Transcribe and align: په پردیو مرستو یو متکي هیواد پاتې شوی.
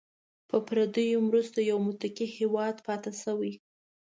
په 0.49 0.57
پردیو 0.67 1.19
مرستو 1.29 1.59
یو 1.69 1.77
متکي 1.85 2.27
هیواد 2.37 2.75
پاتې 2.87 3.11
شوی. 3.23 3.53